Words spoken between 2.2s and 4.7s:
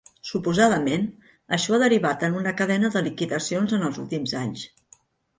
en una cadena de liquidacions en els últims anys.